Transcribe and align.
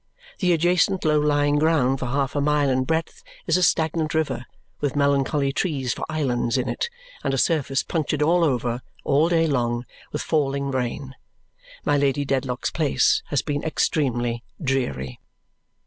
The 0.39 0.51
adjacent 0.51 1.05
low 1.05 1.19
lying 1.19 1.59
ground 1.59 1.99
for 1.99 2.07
half 2.07 2.35
a 2.35 2.41
mile 2.41 2.71
in 2.71 2.85
breadth 2.85 3.21
is 3.45 3.55
a 3.55 3.61
stagnant 3.61 4.15
river 4.15 4.47
with 4.79 4.95
melancholy 4.95 5.53
trees 5.53 5.93
for 5.93 6.07
islands 6.09 6.57
in 6.57 6.67
it 6.67 6.89
and 7.23 7.35
a 7.35 7.37
surface 7.37 7.83
punctured 7.83 8.23
all 8.23 8.43
over, 8.43 8.81
all 9.03 9.29
day 9.29 9.45
long, 9.45 9.85
with 10.11 10.23
falling 10.23 10.71
rain. 10.71 11.13
My 11.85 11.97
Lady 11.97 12.25
Dedlock's 12.25 12.71
place 12.71 13.21
has 13.27 13.43
been 13.43 13.63
extremely 13.63 14.43
dreary. 14.59 15.19